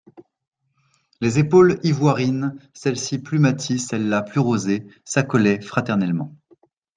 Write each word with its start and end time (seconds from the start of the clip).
Les 1.19 1.37
épaules 1.37 1.79
ivoirines, 1.83 2.57
celles-ci 2.73 3.19
plus 3.19 3.37
maties, 3.37 3.77
celles-là 3.77 4.23
plus 4.23 4.39
rosées, 4.39 4.87
s'accolaient 5.05 5.61
fraternellement. 5.61 6.35